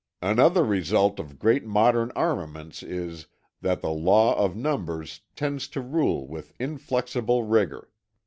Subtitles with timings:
[0.23, 3.27] Another result of great modern armaments is,
[3.61, 7.87] that the law of numbers tends to rule with inflexible rigour.